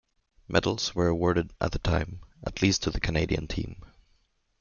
[0.47, 3.83] Medals were awarded at the time, at least to the Canadian team.